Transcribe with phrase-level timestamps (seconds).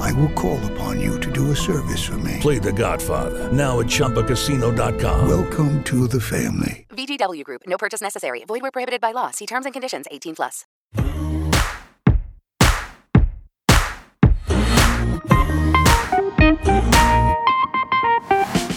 [0.00, 2.38] I will call upon you to do a service for me.
[2.40, 5.28] Play The Godfather now at ChumbaCasino.com.
[5.28, 6.86] Welcome to the family.
[6.90, 7.62] VGW Group.
[7.66, 8.44] No purchase necessary.
[8.46, 9.30] Void where prohibited by law.
[9.30, 10.06] See terms and conditions.
[10.10, 10.64] 18 plus.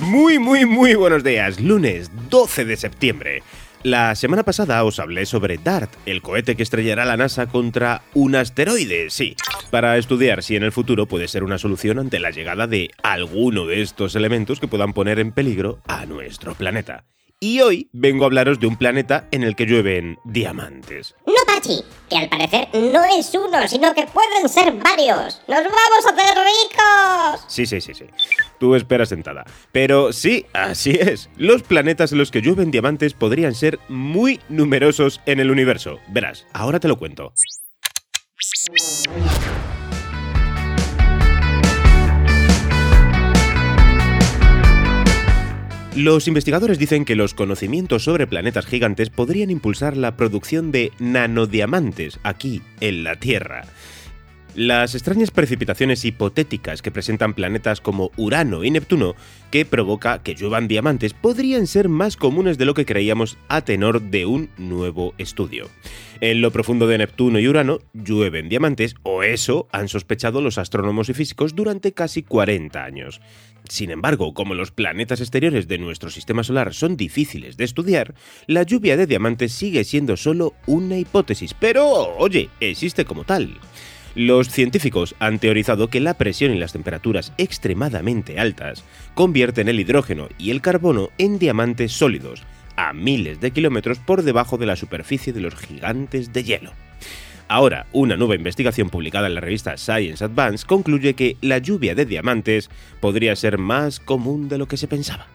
[0.00, 1.58] Muy, muy, muy buenos días.
[1.58, 3.42] Lunes 12 de septiembre.
[3.84, 8.36] La semana pasada os hablé sobre DART, el cohete que estrellará la NASA contra un
[8.36, 9.34] asteroide, sí,
[9.72, 13.66] para estudiar si en el futuro puede ser una solución ante la llegada de alguno
[13.66, 17.06] de estos elementos que puedan poner en peligro a nuestro planeta.
[17.40, 21.16] Y hoy vengo a hablaros de un planeta en el que llueven diamantes.
[22.08, 25.40] Que al parecer no es uno, sino que pueden ser varios.
[25.48, 27.44] ¡Nos vamos a hacer ricos!
[27.48, 28.04] Sí, sí, sí, sí.
[28.58, 29.44] Tú esperas sentada.
[29.70, 31.30] Pero sí, así es.
[31.36, 35.98] Los planetas en los que llueven diamantes podrían ser muy numerosos en el universo.
[36.08, 37.32] Verás, ahora te lo cuento.
[45.94, 52.18] Los investigadores dicen que los conocimientos sobre planetas gigantes podrían impulsar la producción de nanodiamantes
[52.22, 53.66] aquí, en la Tierra.
[54.54, 59.14] Las extrañas precipitaciones hipotéticas que presentan planetas como Urano y Neptuno,
[59.50, 64.00] que provoca que lluevan diamantes, podrían ser más comunes de lo que creíamos a tenor
[64.00, 65.68] de un nuevo estudio.
[66.20, 71.08] En lo profundo de Neptuno y Urano llueven diamantes, o eso han sospechado los astrónomos
[71.08, 73.20] y físicos durante casi 40 años.
[73.72, 78.12] Sin embargo, como los planetas exteriores de nuestro sistema solar son difíciles de estudiar,
[78.46, 83.58] la lluvia de diamantes sigue siendo solo una hipótesis, pero, oye, existe como tal.
[84.14, 88.84] Los científicos han teorizado que la presión y las temperaturas extremadamente altas
[89.14, 92.42] convierten el hidrógeno y el carbono en diamantes sólidos,
[92.76, 96.72] a miles de kilómetros por debajo de la superficie de los gigantes de hielo.
[97.52, 102.06] Ahora, una nueva investigación publicada en la revista Science Advance concluye que la lluvia de
[102.06, 105.26] diamantes podría ser más común de lo que se pensaba.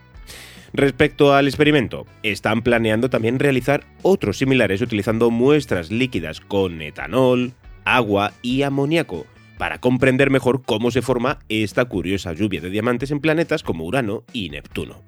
[0.74, 7.54] Respecto al experimento, están planeando también realizar otros similares utilizando muestras líquidas con etanol,
[7.86, 9.28] agua y amoníaco,
[9.60, 14.24] para comprender mejor cómo se forma esta curiosa lluvia de diamantes en planetas como Urano
[14.34, 15.04] y Neptuno.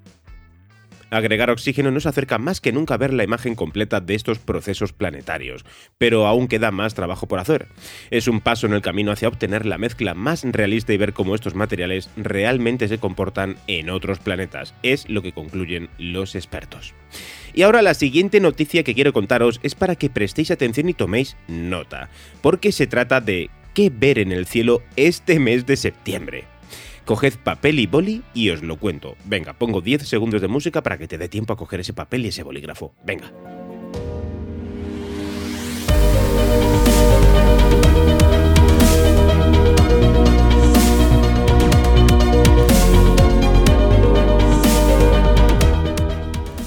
[1.11, 4.93] Agregar oxígeno nos acerca más que nunca a ver la imagen completa de estos procesos
[4.93, 5.65] planetarios,
[5.97, 7.67] pero aún queda más trabajo por hacer.
[8.11, 11.35] Es un paso en el camino hacia obtener la mezcla más realista y ver cómo
[11.35, 16.93] estos materiales realmente se comportan en otros planetas, es lo que concluyen los expertos.
[17.53, 21.35] Y ahora la siguiente noticia que quiero contaros es para que prestéis atención y toméis
[21.47, 22.09] nota,
[22.41, 26.58] porque se trata de qué ver en el cielo este mes de septiembre.
[27.05, 29.15] Coged papel y boli y os lo cuento.
[29.25, 32.25] Venga, pongo 10 segundos de música para que te dé tiempo a coger ese papel
[32.25, 32.93] y ese bolígrafo.
[33.03, 33.58] Venga.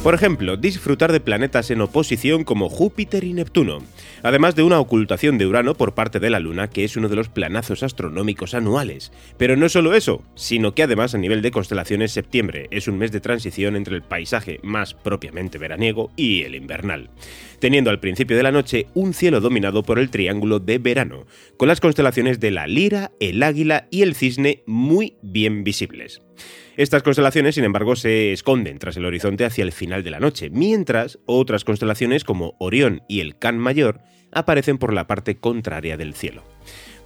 [0.02, 3.78] Por ejemplo, disfrutar de planetas en oposición como Júpiter y Neptuno,
[4.24, 7.14] además de una ocultación de Urano por parte de la Luna, que es uno de
[7.14, 9.12] los planazos astronómicos anuales.
[9.36, 13.12] Pero no solo eso, sino que además a nivel de constelaciones septiembre es un mes
[13.12, 17.10] de transición entre el paisaje más propiamente veraniego y el invernal,
[17.60, 21.26] teniendo al principio de la noche un cielo dominado por el triángulo de verano,
[21.56, 26.22] con las constelaciones de la Lira, el Águila y el Cisne muy bien visibles.
[26.76, 30.48] Estas constelaciones, sin embargo, se esconden tras el horizonte hacia el final de la noche,
[30.50, 34.00] mientras otras constelaciones como Orión y el Can Mayor
[34.32, 36.42] aparecen por la parte contraria del cielo.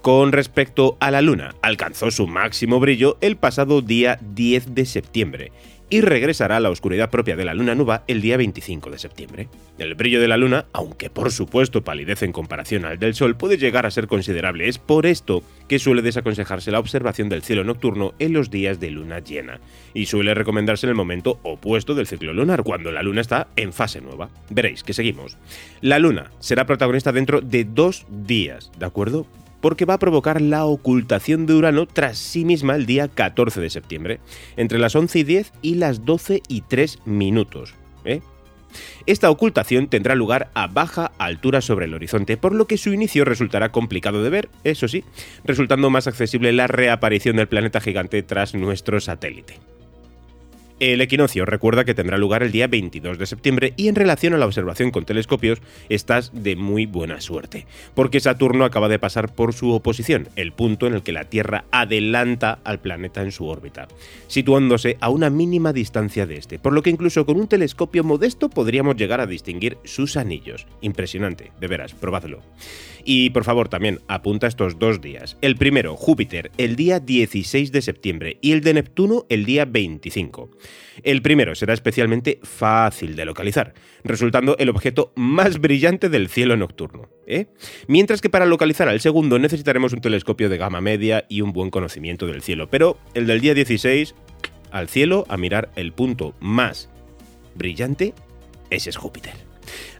[0.01, 5.51] Con respecto a la Luna, alcanzó su máximo brillo el pasado día 10 de septiembre
[5.89, 9.47] y regresará a la oscuridad propia de la luna nueva el día 25 de septiembre.
[9.77, 13.57] El brillo de la luna, aunque por supuesto palidece en comparación al del sol, puede
[13.57, 14.67] llegar a ser considerable.
[14.67, 18.91] Es por esto que suele desaconsejarse la observación del cielo nocturno en los días de
[18.91, 19.59] luna llena,
[19.93, 23.73] y suele recomendarse en el momento opuesto del ciclo lunar, cuando la luna está en
[23.73, 24.29] fase nueva.
[24.49, 25.37] Veréis que seguimos.
[25.81, 29.25] La luna será protagonista dentro de dos días, ¿de acuerdo?
[29.61, 33.69] Porque va a provocar la ocultación de Urano tras sí misma el día 14 de
[33.69, 34.19] septiembre,
[34.55, 37.73] entre las 11 y 10 y las 12 y 3 minutos.
[38.05, 38.21] ¿eh?
[39.05, 43.25] Esta ocultación tendrá lugar a baja altura sobre el horizonte, por lo que su inicio
[43.25, 45.03] resultará complicado de ver, eso sí,
[45.43, 49.59] resultando más accesible la reaparición del planeta gigante tras nuestro satélite.
[50.79, 54.37] El equinoccio recuerda que tendrá lugar el día 22 de septiembre y en relación a
[54.37, 55.59] la observación con telescopios
[55.89, 57.65] estás de muy buena suerte,
[57.95, 61.65] porque Saturno acaba de pasar por su oposición, el punto en el que la Tierra
[61.71, 63.87] adelanta al planeta en su órbita,
[64.27, 68.47] situándose a una mínima distancia de este, por lo que incluso con un telescopio modesto
[68.47, 70.67] podríamos llegar a distinguir sus anillos.
[70.81, 72.43] Impresionante, de veras, probadlo.
[73.03, 75.37] Y por favor también apunta estos dos días.
[75.41, 80.51] El primero, Júpiter, el día 16 de septiembre y el de Neptuno el día 25.
[81.03, 83.73] El primero será especialmente fácil de localizar,
[84.03, 87.09] resultando el objeto más brillante del cielo nocturno.
[87.25, 87.47] ¿eh?
[87.87, 91.69] Mientras que para localizar al segundo necesitaremos un telescopio de gama media y un buen
[91.69, 92.69] conocimiento del cielo.
[92.69, 94.15] Pero el del día 16,
[94.71, 96.89] al cielo a mirar el punto más
[97.55, 98.13] brillante,
[98.69, 99.46] ese es Júpiter.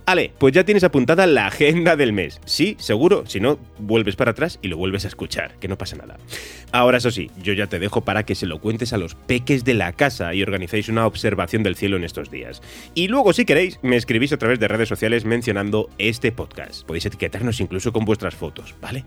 [0.08, 2.40] Ale, pues ya tienes apuntada la agenda del mes.
[2.46, 5.98] Sí, seguro, si no, vuelves para atrás y lo vuelves a escuchar, que no pasa
[5.98, 6.18] nada.
[6.72, 9.66] Ahora eso sí, yo ya te dejo para que se lo cuentes a los peques
[9.66, 12.62] de la casa y organicéis una observación del cielo en estos días.
[12.96, 16.86] Y luego, si queréis, me escribís a través de redes sociales mencionando este podcast.
[16.86, 19.04] Podéis etiquetarnos incluso con vuestras fotos, ¿vale?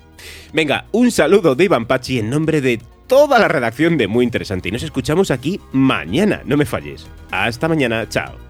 [0.52, 4.68] Venga, un saludo de Iván Pachi en nombre de toda la redacción de Muy Interesante
[4.68, 7.06] y nos escuchamos aquí mañana, no me falles.
[7.30, 8.49] Hasta mañana, chao.